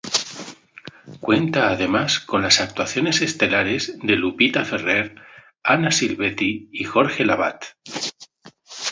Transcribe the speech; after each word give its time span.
Cuenta 1.19 1.69
además 1.69 2.19
con 2.19 2.41
las 2.41 2.59
actuaciones 2.59 3.21
estelares 3.21 3.99
de 4.01 4.15
Lupita 4.15 4.65
Ferrer, 4.65 5.13
Anna 5.61 5.91
Silvetti 5.91 6.69
y 6.73 6.83
Jorge 6.85 7.23
Lavat. 7.23 7.65